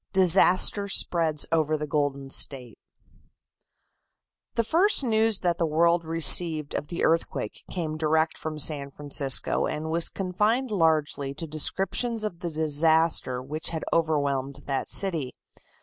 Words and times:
Disaster 0.13 0.87
Spreads 0.87 1.45
Over 1.51 1.77
the 1.77 1.85
Golden 1.85 2.31
State 2.31 2.79
The 4.55 4.63
first 4.63 5.03
news 5.03 5.41
that 5.41 5.59
the 5.59 5.65
world 5.67 6.03
received 6.03 6.73
of 6.73 6.87
the 6.87 7.03
earthquake 7.03 7.63
came 7.69 7.97
direct 7.97 8.35
from 8.35 8.57
San 8.57 8.89
Francisco 8.89 9.67
and 9.67 9.91
was 9.91 10.09
confined 10.09 10.71
largely 10.71 11.35
to 11.35 11.45
descriptions 11.45 12.23
of 12.23 12.39
the 12.39 12.49
disaster 12.49 13.43
which 13.43 13.69
had 13.69 13.85
overwhelmed 13.93 14.63
that 14.65 14.89
city. 14.89 15.35